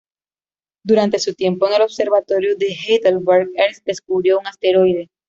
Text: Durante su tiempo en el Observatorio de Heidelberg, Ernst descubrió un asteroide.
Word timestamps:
Durante 0.83 1.19
su 1.19 1.35
tiempo 1.35 1.67
en 1.67 1.75
el 1.75 1.83
Observatorio 1.83 2.55
de 2.57 2.69
Heidelberg, 2.73 3.51
Ernst 3.53 3.85
descubrió 3.85 4.39
un 4.39 4.47
asteroide. 4.47 5.11